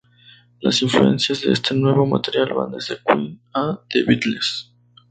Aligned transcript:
Las 0.61 0.81
influencias 0.81 1.41
de 1.41 1.51
este 1.53 1.75
nuevo 1.75 2.07
material 2.07 2.55
van 2.55 2.71
desde 2.71 2.97
Queen 3.05 3.39
a 3.53 3.79
The 3.87 4.01
Beatles. 4.03 4.71